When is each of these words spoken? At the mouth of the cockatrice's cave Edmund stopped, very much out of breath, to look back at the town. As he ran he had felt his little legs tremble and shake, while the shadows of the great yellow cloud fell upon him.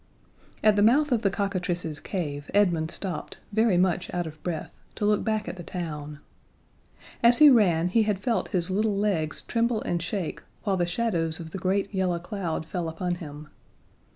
At 0.63 0.75
the 0.77 0.81
mouth 0.81 1.11
of 1.11 1.21
the 1.21 1.29
cockatrice's 1.29 1.99
cave 1.99 2.49
Edmund 2.55 2.89
stopped, 2.89 3.37
very 3.53 3.77
much 3.77 4.11
out 4.11 4.25
of 4.25 4.41
breath, 4.41 4.71
to 4.95 5.05
look 5.05 5.23
back 5.23 5.47
at 5.47 5.57
the 5.57 5.63
town. 5.63 6.19
As 7.21 7.37
he 7.37 7.51
ran 7.51 7.87
he 7.89 8.01
had 8.01 8.17
felt 8.17 8.47
his 8.47 8.71
little 8.71 8.97
legs 8.97 9.43
tremble 9.43 9.83
and 9.83 10.01
shake, 10.01 10.41
while 10.63 10.75
the 10.77 10.87
shadows 10.87 11.39
of 11.39 11.51
the 11.51 11.59
great 11.59 11.93
yellow 11.93 12.17
cloud 12.17 12.65
fell 12.65 12.89
upon 12.89 13.13
him. 13.21 13.49